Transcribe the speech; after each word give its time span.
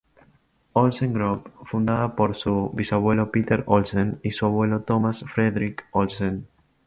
Olsen 0.73 1.13
Group, 1.13 1.51
fundada 1.63 2.15
por 2.15 2.35
su 2.35 2.71
bisabuelo 2.73 3.29
Petter 3.29 3.63
Olsen 3.67 4.19
y 4.23 4.31
su 4.31 4.47
abuelo 4.47 4.81
Thomas 4.81 5.23
Fredrik 5.27 5.83
Olsen. 5.91 6.47